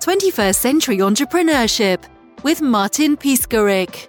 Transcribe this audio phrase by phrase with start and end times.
[0.00, 2.04] 21st Century Entrepreneurship
[2.42, 4.08] with Martin Piskarik.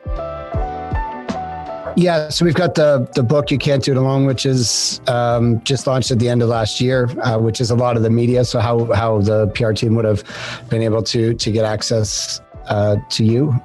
[1.95, 5.61] Yeah, so we've got the the book "You Can't Do It Alone," which is um,
[5.63, 8.09] just launched at the end of last year, uh, which is a lot of the
[8.09, 8.45] media.
[8.45, 10.23] So how how the PR team would have
[10.69, 13.59] been able to to get access uh, to you.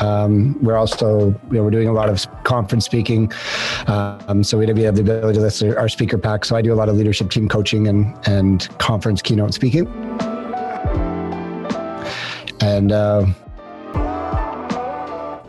[0.00, 3.32] Um, we're also, you know, we're doing a lot of conference speaking.
[3.86, 6.44] Um, so we have the ability to list our speaker pack.
[6.44, 9.86] So I do a lot of leadership team coaching and, and conference keynote speaking.
[12.62, 13.26] And, uh,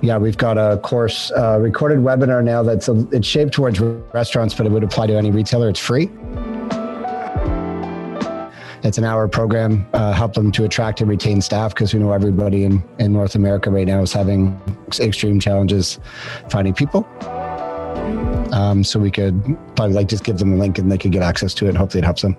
[0.02, 4.54] yeah, we've got a course, uh, recorded webinar now that's a, it's shaped towards restaurants,
[4.56, 5.70] but it would apply to any retailer.
[5.70, 6.09] It's free.
[8.84, 12.13] It's an hour program, uh, help them to attract and retain staff because we know
[12.13, 14.59] everybody in, in North America right now is having
[14.99, 15.99] extreme challenges
[16.49, 17.08] finding people.
[18.52, 19.39] Um, so we could
[19.75, 21.70] probably like just give them a link and they could get access to it.
[21.70, 22.36] And hopefully it helps them.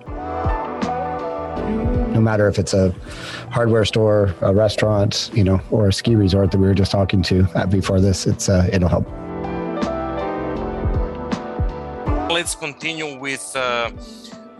[2.12, 2.90] No matter if it's a
[3.50, 7.22] hardware store, a restaurant, you know, or a ski resort that we were just talking
[7.22, 9.08] to uh, before this, it's uh, it'll help.
[12.30, 13.92] Let's continue with uh,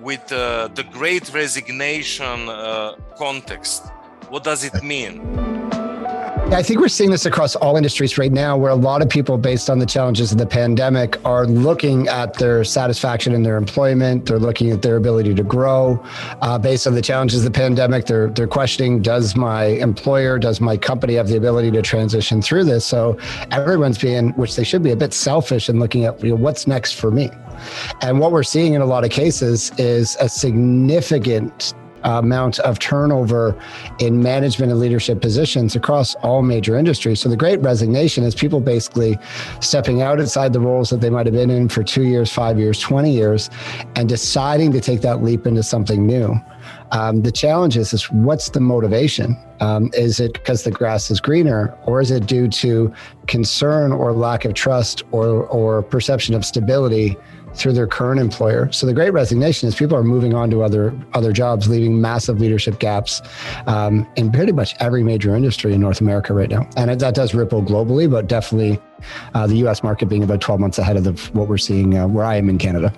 [0.02, 3.86] with uh, the great resignation uh, context.
[4.28, 5.20] What does it mean?
[6.52, 9.38] I think we're seeing this across all industries right now, where a lot of people,
[9.38, 14.26] based on the challenges of the pandemic, are looking at their satisfaction in their employment.
[14.26, 16.04] They're looking at their ability to grow.
[16.42, 20.60] Uh, based on the challenges of the pandemic, they're they're questioning: Does my employer, does
[20.60, 22.84] my company have the ability to transition through this?
[22.84, 23.16] So
[23.50, 26.66] everyone's being, which they should be, a bit selfish in looking at you know, what's
[26.66, 27.30] next for me.
[28.00, 33.56] And what we're seeing in a lot of cases is a significant amount of turnover
[33.98, 37.20] in management and leadership positions across all major industries.
[37.20, 39.18] So the great resignation is people basically
[39.60, 42.58] stepping out outside the roles that they might have been in for two years, five
[42.58, 43.50] years, 20 years,
[43.96, 46.34] and deciding to take that leap into something new.
[46.92, 49.36] Um, the challenge is, is what's the motivation?
[49.60, 52.92] Um, is it because the grass is greener, or is it due to
[53.26, 57.16] concern or lack of trust or, or perception of stability
[57.54, 58.70] through their current employer.
[58.72, 62.40] So the great resignation is people are moving on to other other jobs, leaving massive
[62.40, 63.22] leadership gaps
[63.66, 66.68] um, in pretty much every major industry in North America right now.
[66.76, 68.80] And it, that does ripple globally, but definitely
[69.34, 69.82] uh, the U.S.
[69.82, 72.48] market being about 12 months ahead of the, what we're seeing uh, where I am
[72.48, 72.92] in Canada.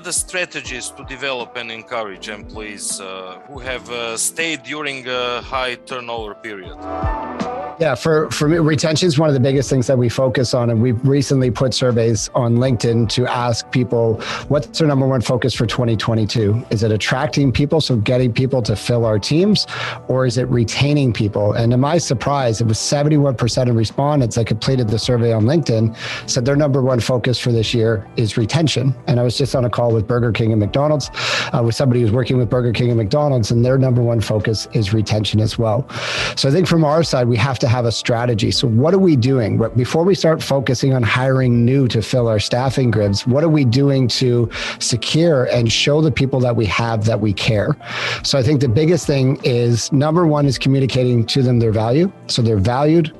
[0.00, 5.42] Are the strategies to develop and encourage employees uh, who have uh, stayed during a
[5.42, 7.39] high turnover period?
[7.80, 10.68] Yeah, for, for me, retention is one of the biggest things that we focus on.
[10.68, 15.54] And we've recently put surveys on LinkedIn to ask people what's their number one focus
[15.54, 16.62] for 2022?
[16.68, 19.66] Is it attracting people, so getting people to fill our teams,
[20.08, 21.54] or is it retaining people?
[21.54, 25.96] And to my surprise, it was 71% of respondents that completed the survey on LinkedIn
[26.28, 28.94] said their number one focus for this year is retention.
[29.06, 31.08] And I was just on a call with Burger King and McDonald's
[31.54, 34.68] uh, with somebody who's working with Burger King and McDonald's, and their number one focus
[34.74, 35.88] is retention as well.
[36.36, 38.50] So I think from our side, we have to have a strategy.
[38.50, 39.56] So, what are we doing?
[39.76, 43.64] Before we start focusing on hiring new to fill our staffing grids, what are we
[43.64, 44.50] doing to
[44.80, 47.76] secure and show the people that we have that we care?
[48.24, 52.12] So, I think the biggest thing is number one is communicating to them their value.
[52.26, 53.14] So, they're valued,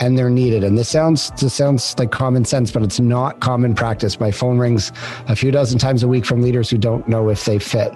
[0.00, 0.64] and they're needed.
[0.64, 4.20] And this sounds this sounds like common sense, but it's not common practice.
[4.20, 4.92] My phone rings
[5.28, 7.92] a few dozen times a week from leaders who don't know if they fit.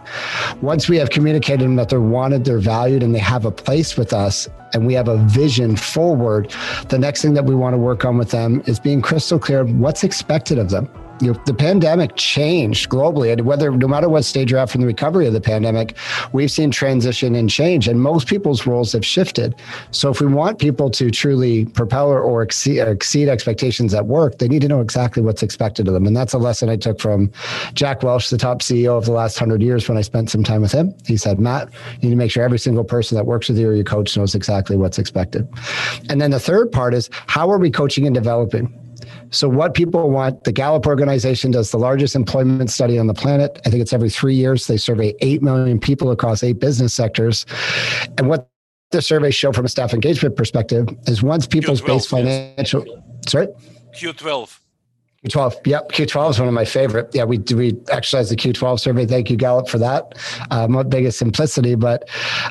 [0.61, 3.97] Once we have communicated them that they're wanted, they're valued, and they have a place
[3.97, 6.55] with us, and we have a vision forward,
[6.89, 9.65] the next thing that we want to work on with them is being crystal clear
[9.65, 10.89] what's expected of them
[11.21, 14.81] you know, the pandemic changed globally, and whether no matter what stage you're at from
[14.81, 15.97] the recovery of the pandemic,
[16.33, 19.55] we've seen transition and change, and most people's roles have shifted.
[19.91, 24.49] So, if we want people to truly propel or exceed, exceed expectations at work, they
[24.49, 27.31] need to know exactly what's expected of them, and that's a lesson I took from
[27.75, 30.63] Jack Welch, the top CEO of the last hundred years, when I spent some time
[30.63, 30.95] with him.
[31.07, 31.69] He said, "Matt,
[32.01, 34.17] you need to make sure every single person that works with you or your coach
[34.17, 35.47] knows exactly what's expected."
[36.09, 38.80] And then the third part is how are we coaching and developing?
[39.31, 43.61] So, what people want, the Gallup organization does the largest employment study on the planet.
[43.65, 44.67] I think it's every three years.
[44.67, 47.47] They survey 8 million people across eight business sectors.
[48.19, 48.49] And what
[48.91, 52.99] the surveys show from a staff engagement perspective is once people's Q12, base financial, yes.
[53.29, 53.47] sorry?
[53.95, 54.59] Q12.
[55.27, 55.67] Q12.
[55.67, 55.93] Yep.
[55.93, 57.11] Q12 is one of my favorite.
[57.13, 59.07] Yeah, we do, we exercise the Q12 survey.
[59.07, 60.19] Thank you, Gallup, for that.
[60.51, 61.75] Um, biggest simplicity.
[61.75, 62.09] But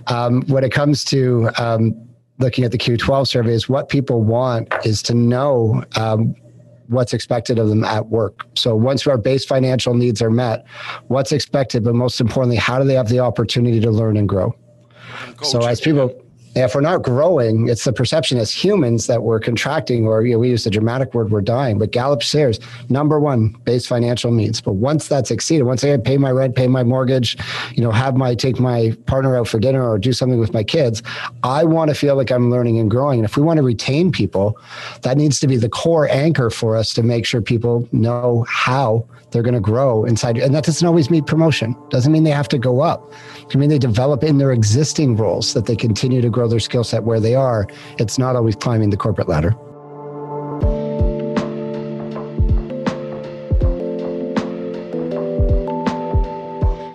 [0.07, 5.01] um, when it comes to um, looking at the Q12 surveys, what people want is
[5.03, 6.35] to know um,
[6.89, 8.45] what's expected of them at work.
[8.55, 10.65] So once our base financial needs are met,
[11.07, 14.55] what's expected, but most importantly, how do they have the opportunity to learn and grow?
[15.43, 16.13] So as people,
[16.55, 20.39] if we're not growing, it's the perception as humans that we're contracting, or you know,
[20.39, 21.77] we use the dramatic word we're dying.
[21.77, 22.59] But Gallup shares
[22.89, 24.59] number one, base financial needs.
[24.61, 27.37] But once that's exceeded, once I pay my rent, pay my mortgage,
[27.73, 30.63] you know, have my take my partner out for dinner or do something with my
[30.63, 31.03] kids,
[31.43, 33.19] I want to feel like I'm learning and growing.
[33.19, 34.57] And if we want to retain people,
[35.03, 39.05] that needs to be the core anchor for us to make sure people know how
[39.31, 40.37] they're going to grow inside.
[40.37, 41.75] And that doesn't always mean promotion.
[41.89, 43.11] Doesn't mean they have to go up.
[43.53, 46.83] I mean they develop in their existing roles that they continue to grow their skill
[46.83, 47.67] set where they are.
[47.97, 49.55] It's not always climbing the corporate ladder.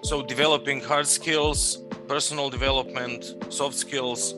[0.02, 4.34] So developing hard skills, personal development, soft skills.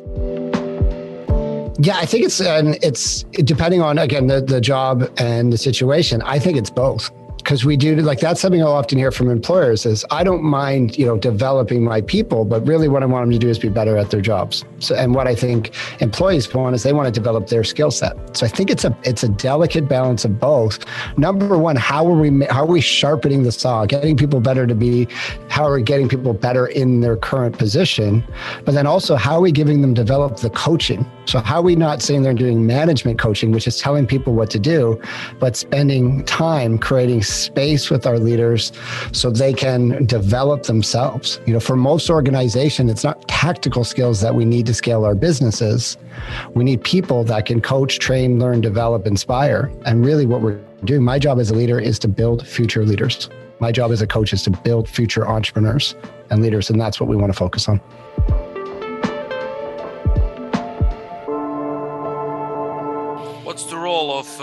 [1.79, 6.23] Yeah, I think it's and it's depending on again the, the job and the situation.
[6.23, 7.11] I think it's both
[7.47, 10.99] because we do like that's something I'll often hear from employers is I don't mind
[10.99, 13.69] you know developing my people, but really what I want them to do is be
[13.69, 14.65] better at their jobs.
[14.81, 15.73] So and what I think
[16.03, 18.37] employees want is they want to develop their skill set.
[18.37, 20.85] So I think it's a it's a delicate balance of both.
[21.17, 24.75] Number one, how are we how are we sharpening the saw, getting people better to
[24.75, 25.07] be,
[25.49, 28.25] how are we getting people better in their current position,
[28.65, 31.07] but then also how are we giving them develop the coaching.
[31.27, 34.49] So how are we not sitting there doing management coaching, which is telling people what
[34.51, 35.01] to do,
[35.41, 38.73] but spending time creating space with our leaders
[39.13, 41.41] so they can develop themselves.
[41.45, 45.17] You know, for most organization, it's not tactical skills that we need to scale our
[45.17, 45.97] businesses.
[46.55, 49.71] We need people that can coach, train, learn, develop, inspire.
[49.85, 53.29] And really what we're doing, my job as a leader is to build future leaders.
[53.59, 55.97] My job as a coach is to build future entrepreneurs
[56.31, 56.71] and leaders.
[56.71, 57.81] And that's what we want to focus on.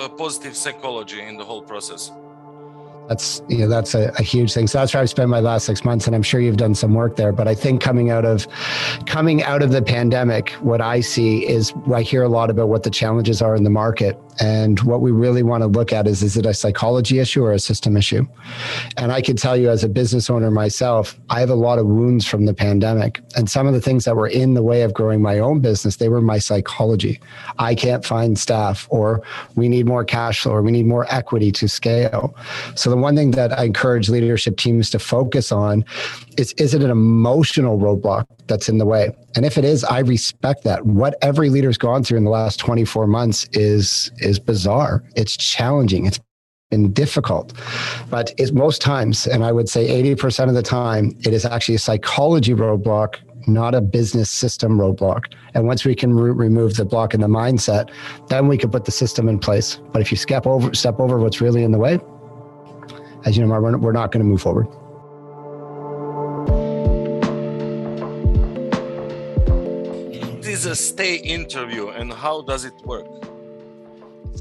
[0.09, 2.11] Positive psychology in the whole process?
[3.07, 4.67] That's you know that's a, a, huge thing.
[4.67, 6.93] So that's where i've spent my last six months and i'm sure you've done some
[6.93, 7.31] work there.
[7.31, 8.47] But i think coming out of
[9.05, 12.83] coming out of the pandemic what i see is i hear a lot about what
[12.83, 14.19] the challenges are in the market.
[14.39, 17.51] And what we really want to look at is is it a psychology issue or
[17.51, 18.25] a system issue?
[18.97, 21.85] And i can tell you as a business owner myself i have a lot of
[21.85, 23.21] wounds from the pandemic.
[23.35, 25.97] And some of the things that were in the way of growing my own business
[25.97, 27.19] they were my psychology.
[27.59, 29.21] I can't find staff or
[29.55, 32.35] we need more cash flow or we need more equity to scale.
[32.75, 35.85] So the one thing that I encourage leadership teams to focus on
[36.37, 39.15] is is it an emotional roadblock that's in the way?
[39.35, 40.85] And if it is, I respect that.
[40.85, 45.03] What every leader's gone through in the last 24 months is is bizarre.
[45.15, 46.07] It's challenging.
[46.07, 46.19] It's
[46.71, 47.53] been difficult.
[48.09, 51.75] But it's most times, and I would say 80% of the time, it is actually
[51.75, 53.17] a psychology roadblock
[53.47, 55.25] not a business system roadblock.
[55.53, 57.89] And once we can re- remove the block in the mindset,
[58.29, 59.79] then we can put the system in place.
[59.91, 61.99] But if you step over, step over what's really in the way,
[63.25, 64.67] as you know, we're, we're not going to move forward.
[70.41, 73.07] This is a stay interview, and how does it work?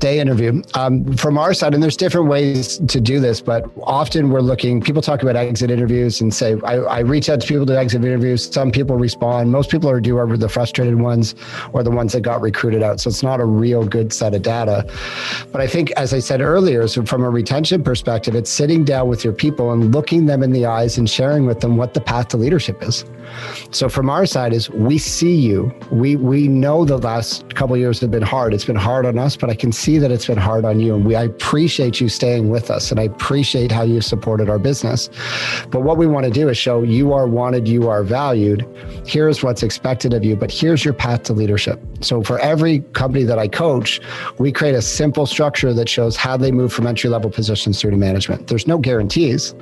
[0.03, 0.61] Day interview.
[0.75, 4.81] Um, from our side and there's different ways to do this but often we're looking
[4.81, 8.05] people talk about exit interviews and say I, I reach out to people to exit
[8.05, 8.53] interviews.
[8.53, 9.53] Some people respond.
[9.53, 11.37] Most people are do are the frustrated ones
[11.73, 12.99] or the ones that got recruited out.
[12.99, 14.85] So it's not a real good set of data.
[15.53, 19.07] But i think as i said earlier so from a retention perspective it's sitting down
[19.09, 22.01] with your people and looking them in the eyes and sharing with them what the
[22.01, 23.05] path to leadership is.
[23.71, 25.73] So from our side is we see you.
[25.93, 28.53] We we know the last couple years have been hard.
[28.53, 30.81] It's been hard on us but i can see see that it's been hard on
[30.81, 30.95] you.
[30.95, 34.59] And we I appreciate you staying with us and I appreciate how you supported our
[34.59, 35.11] business.
[35.71, 38.67] But what we want to do is show you are wanted, you are valued.
[39.07, 41.79] Here's what's expected of you, but here's your path to leadership.
[42.01, 44.01] So for every company that I coach,
[44.39, 47.91] we create a simple structure that shows how they move from entry level positions through
[47.91, 48.47] to management.
[48.47, 49.55] There's no guarantees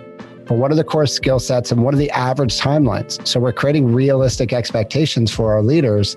[0.51, 3.25] but what are the core skill sets and what are the average timelines?
[3.25, 6.17] So we're creating realistic expectations for our leaders.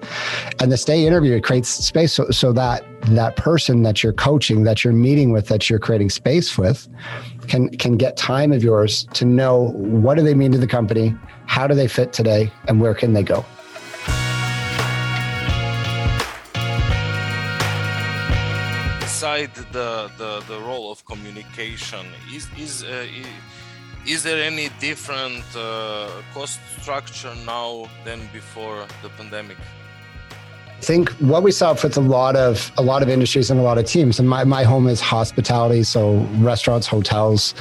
[0.59, 4.83] And the stay interview creates space so, so that that person that you're coaching, that
[4.83, 6.89] you're meeting with, that you're creating space with,
[7.47, 11.15] can can get time of yours to know what do they mean to the company,
[11.45, 13.45] how do they fit today, and where can they go.
[18.99, 23.27] Beside the, the, the role of communication, is is, uh, is
[24.05, 29.57] is there any different uh, cost structure now than before the pandemic?
[30.29, 33.63] I think what we saw with a lot of a lot of industries and a
[33.63, 37.53] lot of teams, and my, my home is hospitality, so restaurants, hotels,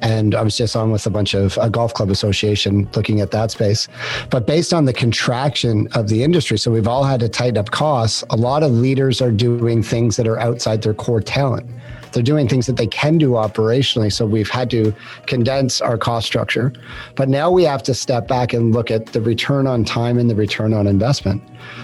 [0.00, 3.32] and I was just on with a bunch of a golf club association looking at
[3.32, 3.88] that space.
[4.30, 7.72] But based on the contraction of the industry, so we've all had to tighten up
[7.72, 8.22] costs.
[8.30, 11.68] A lot of leaders are doing things that are outside their core talent
[12.12, 14.12] They're doing things that they can do operationally.
[14.12, 14.94] So we've had to
[15.26, 16.72] condense our cost structure.
[17.14, 20.28] But now we have to step back and look at the return on time and
[20.30, 21.42] the return on investment.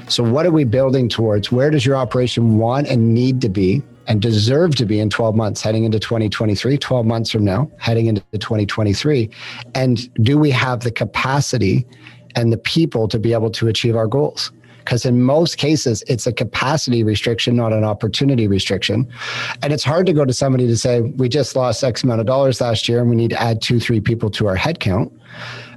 [0.09, 1.51] So, what are we building towards?
[1.53, 3.83] Where does your operation want and need to be?
[4.07, 8.07] and deserve to be in 12 months heading into 2023 12 months from now heading
[8.07, 9.31] into 2023
[9.75, 11.87] and do we have the capacity
[12.37, 14.53] and the people to be able to achieve our goals
[14.85, 19.09] because in most cases it's a capacity restriction not an opportunity restriction.
[19.63, 22.27] And it's hard to go to somebody to say we just lost x amount of
[22.27, 25.11] dollars last year and we need to add two three people to our headcount.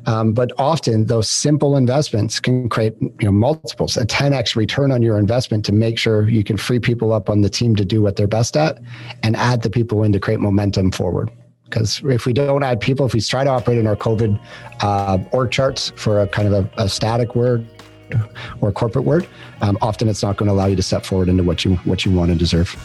[0.05, 5.01] Um, but often those simple investments can create you know multiples a 10x return on
[5.01, 8.01] your investment to make sure you can free people up on the team to do
[8.01, 8.79] what they're best at
[9.23, 11.29] and add the people in to create momentum forward.
[11.65, 14.39] Because if we don't add people, if we try to operate in our COVID
[14.81, 17.67] uh, org charts for a kind of a, a static word
[18.61, 19.27] or corporate word,
[19.61, 22.05] um, often it's not going to allow you to step forward into what you what
[22.05, 22.75] you want to deserve.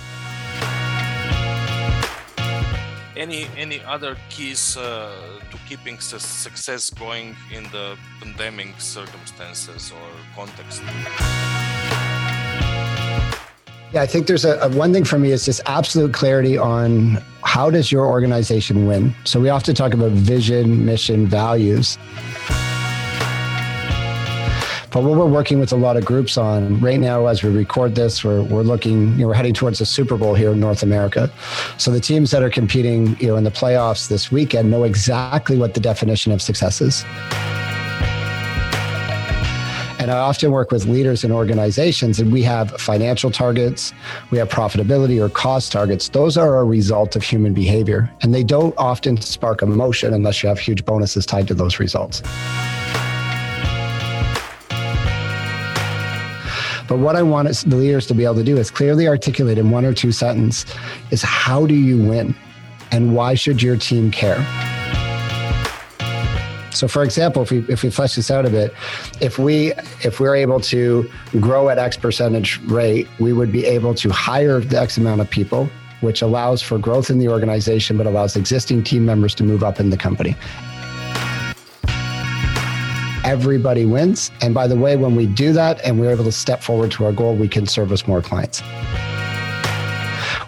[3.16, 5.12] Any any other keys uh,
[5.50, 10.82] to keeping success going in the pandemic circumstances or context?
[13.92, 17.22] Yeah, I think there's a, a, one thing for me is just absolute clarity on
[17.44, 19.14] how does your organization win.
[19.24, 21.98] So we often talk about vision, mission, values.
[24.92, 27.94] But what we're working with a lot of groups on right now, as we record
[27.94, 30.82] this, we're, we're looking, you know, we're heading towards the Super Bowl here in North
[30.82, 31.32] America.
[31.78, 35.56] So the teams that are competing, you know, in the playoffs this weekend know exactly
[35.56, 37.04] what the definition of success is.
[39.98, 43.94] And I often work with leaders in organizations, and we have financial targets,
[44.30, 46.10] we have profitability or cost targets.
[46.10, 50.50] Those are a result of human behavior, and they don't often spark emotion unless you
[50.50, 52.20] have huge bonuses tied to those results.
[56.92, 59.70] But what I want the leaders to be able to do is clearly articulate in
[59.70, 60.70] one or two sentences
[61.10, 62.34] is how do you win
[62.90, 64.36] and why should your team care?
[66.70, 68.74] So, for example, if we if we flesh this out a bit,
[69.22, 69.72] if we
[70.02, 74.60] if we're able to grow at X percentage rate, we would be able to hire
[74.60, 75.70] the X amount of people,
[76.02, 79.80] which allows for growth in the organization, but allows existing team members to move up
[79.80, 80.36] in the company
[83.32, 84.30] everybody wins.
[84.42, 87.06] And by the way, when we do that and we're able to step forward to
[87.06, 88.62] our goal, we can service more clients.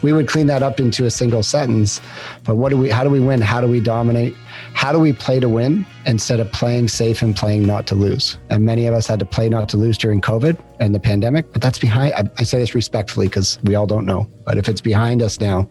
[0.02, 2.02] We would clean that up into a single sentence.
[2.44, 3.40] But what do we how do we win?
[3.40, 4.36] How do we dominate?
[4.74, 8.36] How do we play to win instead of playing safe and playing not to lose?
[8.50, 11.54] And many of us had to play not to lose during COVID and the pandemic,
[11.54, 14.28] but that's behind I, I say this respectfully because we all don't know.
[14.44, 15.70] But if it's behind us now,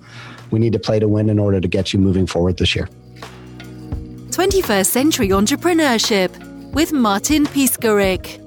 [0.50, 2.89] we need to play to win in order to get you moving forward this year.
[4.32, 8.43] 21st Century Entrepreneurship with Martin Piskarik.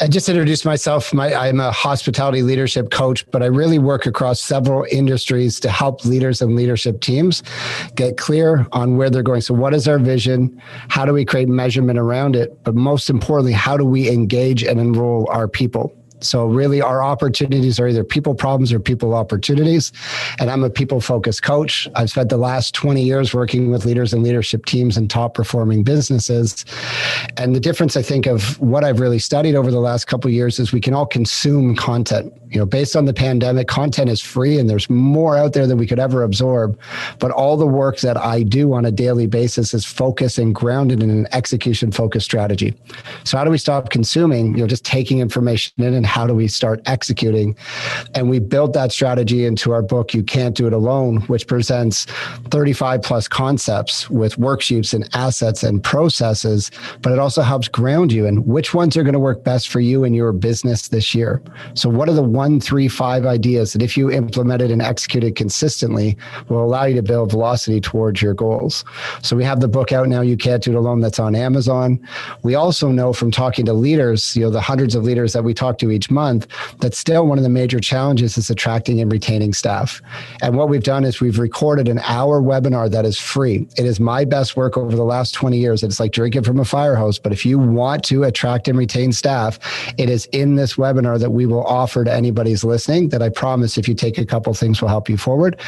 [0.00, 1.12] I just introduced myself.
[1.12, 6.04] My, I'm a hospitality leadership coach, but I really work across several industries to help
[6.04, 7.42] leaders and leadership teams
[7.96, 9.40] get clear on where they're going.
[9.40, 10.62] So, what is our vision?
[10.86, 12.62] How do we create measurement around it?
[12.62, 15.97] But most importantly, how do we engage and enroll our people?
[16.20, 19.92] So really our opportunities are either people problems or people opportunities.
[20.38, 21.88] And I'm a people focused coach.
[21.94, 25.82] I've spent the last 20 years working with leaders and leadership teams and top performing
[25.82, 26.64] businesses.
[27.36, 30.58] And the difference I think of what I've really studied over the last couple years
[30.58, 32.32] is we can all consume content.
[32.50, 35.76] You know, based on the pandemic, content is free and there's more out there than
[35.76, 36.78] we could ever absorb.
[37.18, 41.02] But all the work that I do on a daily basis is focused and grounded
[41.02, 42.74] in an execution focused strategy.
[43.24, 46.34] So how do we stop consuming, you know, just taking information in and how do
[46.34, 47.56] we start executing?
[48.14, 52.06] And we built that strategy into our book, You Can't Do It Alone, which presents
[52.50, 56.70] 35 plus concepts with worksheets and assets and processes,
[57.02, 59.80] but it also helps ground you in which ones are going to work best for
[59.80, 61.42] you and your business this year.
[61.74, 66.16] So, what are the one, three, five ideas that if you implemented and executed consistently
[66.48, 68.84] will allow you to build velocity towards your goals?
[69.22, 72.00] So, we have the book out now, You Can't Do It Alone, that's on Amazon.
[72.42, 75.54] We also know from talking to leaders, you know, the hundreds of leaders that we
[75.54, 76.46] talk to each month
[76.78, 80.00] that still one of the major challenges is attracting and retaining staff.
[80.42, 83.66] And what we've done is we've recorded an hour webinar that is free.
[83.76, 85.82] It is my best work over the last 20 years.
[85.82, 87.18] It's like drinking from a fire hose.
[87.18, 89.58] But if you want to attract and retain staff,
[89.98, 93.76] it is in this webinar that we will offer to anybody's listening that I promise
[93.76, 95.60] if you take a couple things will help you forward.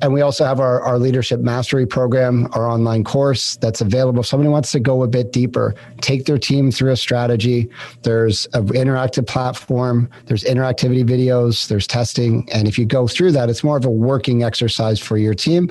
[0.00, 4.20] And we also have our, our leadership mastery program, our online course that's available.
[4.20, 7.68] If somebody wants to go a bit deeper, take their team through a strategy.
[8.02, 10.08] There's an interactive platform platform.
[10.26, 12.48] There's interactivity videos, there's testing.
[12.52, 15.70] And if you go through that, it's more of a working exercise for your team.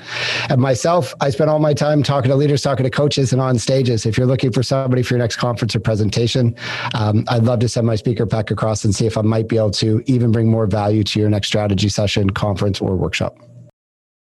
[0.49, 3.57] And myself, I spend all my time talking to leaders, talking to coaches, and on
[3.57, 4.05] stages.
[4.05, 6.55] If you're looking for somebody for your next conference or presentation,
[6.95, 9.57] um, I'd love to send my speaker pack across and see if I might be
[9.57, 13.37] able to even bring more value to your next strategy session, conference, or workshop.